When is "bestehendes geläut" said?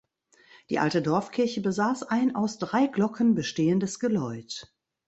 3.35-4.73